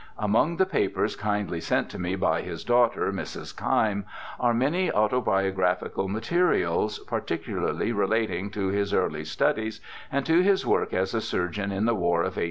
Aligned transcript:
Among 0.17 0.57
the 0.57 0.65
papers 0.65 1.15
kindly 1.15 1.61
sent 1.61 1.91
to 1.91 1.99
me 1.99 2.15
by 2.15 2.41
his 2.41 2.63
daughter, 2.63 3.11
Mrs. 3.13 3.55
Keim, 3.55 4.05
are 4.39 4.51
many 4.51 4.91
autobiographical 4.91 6.07
materials, 6.07 6.97
par 6.97 7.21
ticularly 7.21 7.95
relating 7.95 8.49
to 8.49 8.69
his 8.69 8.95
early 8.95 9.23
studies 9.25 9.79
and 10.11 10.25
to 10.25 10.41
his 10.41 10.65
work 10.65 10.91
as 10.91 11.13
a 11.13 11.21
surgeon 11.21 11.71
in 11.71 11.85
the 11.85 11.93
War 11.93 12.21
of 12.21 12.33
1812. 12.33 12.39